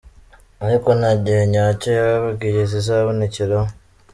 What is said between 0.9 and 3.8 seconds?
nta gihe nyacyo yababwiye zizabonekeraho.